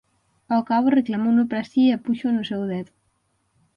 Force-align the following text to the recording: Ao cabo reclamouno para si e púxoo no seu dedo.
Ao 0.53 0.61
cabo 0.69 0.95
reclamouno 0.99 1.43
para 1.49 1.67
si 1.71 1.83
e 1.95 2.01
púxoo 2.05 2.35
no 2.35 2.47
seu 2.49 2.61
dedo. 2.73 2.93